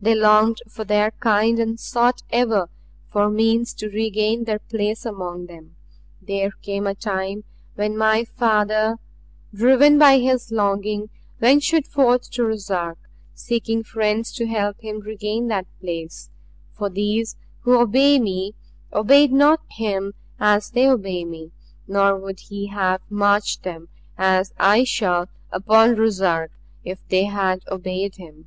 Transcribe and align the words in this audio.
They 0.00 0.14
longed 0.14 0.62
for 0.70 0.84
their 0.86 1.10
kind 1.10 1.58
and 1.58 1.78
sought 1.78 2.22
ever 2.30 2.70
for 3.12 3.28
means 3.28 3.74
to 3.74 3.90
regain 3.90 4.44
their 4.44 4.58
place 4.58 5.04
among 5.04 5.48
them. 5.48 5.76
There 6.22 6.50
came 6.62 6.86
a 6.86 6.94
time 6.94 7.44
when 7.74 7.98
my 7.98 8.24
father, 8.24 8.96
driven 9.52 9.98
by 9.98 10.18
his 10.20 10.50
longing, 10.50 11.10
ventured 11.40 11.86
forth 11.86 12.30
to 12.30 12.42
Ruszark, 12.42 12.96
seeking 13.34 13.84
friends 13.84 14.32
to 14.32 14.46
help 14.46 14.80
him 14.80 15.00
regain 15.00 15.48
that 15.48 15.66
place 15.78 16.30
for 16.72 16.88
these 16.88 17.36
who 17.60 17.78
obey 17.78 18.18
me 18.18 18.54
obeyed 18.94 19.30
not 19.30 19.60
him 19.72 20.14
as 20.40 20.70
they 20.70 20.88
obey 20.88 21.22
me; 21.26 21.52
nor 21.86 22.18
would 22.18 22.40
he 22.48 22.68
have 22.68 23.02
marched 23.10 23.62
them 23.62 23.88
as 24.16 24.54
I 24.58 24.84
shall 24.84 25.28
upon 25.50 25.96
Ruszark 25.96 26.48
if 26.82 27.06
they 27.08 27.24
had 27.24 27.60
obeyed 27.70 28.14
him. 28.16 28.46